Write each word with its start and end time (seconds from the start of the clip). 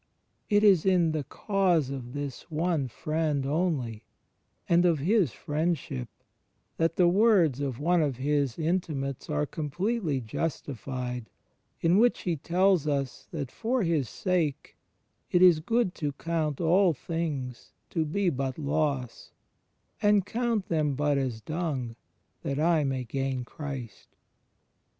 It 0.49 0.63
is 0.63 0.83
in 0.83 1.11
the 1.11 1.23
cause 1.23 1.91
of 1.91 2.13
this 2.13 2.49
one 2.49 2.87
Friend 2.87 3.45
only 3.45 4.03
and 4.67 4.83
of 4.83 4.97
His 4.97 5.31
Friendship 5.31 6.07
that 6.77 6.95
the 6.95 7.07
words 7.07 7.61
of 7.61 7.79
one 7.79 8.01
of 8.01 8.17
His 8.17 8.57
intimates 8.57 9.29
are 9.29 9.45
completely 9.45 10.19
justified 10.19 11.29
in 11.81 11.99
which 11.99 12.21
he 12.21 12.35
tells 12.35 12.87
us 12.87 13.27
that 13.29 13.51
for 13.51 13.83
His 13.83 14.09
sake 14.09 14.75
it 15.29 15.43
is 15.43 15.59
good 15.59 15.93
to 16.01 16.11
'^ 16.11 16.15
coimt 16.17 16.59
all 16.59 16.93
things 16.93 17.71
to 17.91 18.03
be 18.03 18.31
but 18.31 18.57
loss"— 18.57 19.33
"and 20.01 20.25
coxmt 20.25 20.65
them 20.65 20.95
but 20.95 21.19
as 21.19 21.43
dimg, 21.43 21.95
that 22.41 22.57
I 22.59 22.83
may 22.83 23.03
gain 23.03 23.43
Christ." 23.45 24.07